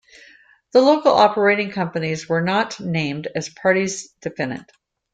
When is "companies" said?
1.69-2.27